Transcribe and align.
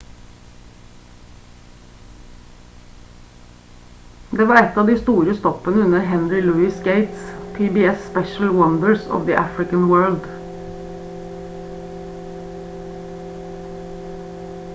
det 4.39 4.47
var 4.51 4.59
et 4.61 4.79
av 4.83 4.87
de 4.91 4.95
store 5.01 5.35
stoppene 5.41 5.83
under 5.89 6.07
henry 6.13 6.39
louis 6.47 6.79
gates' 6.87 7.27
pbs-spesial 7.59 8.51
wonders 8.61 9.07
of 9.19 9.27
the 9.29 9.37
african 9.41 9.87
world 9.95 10.31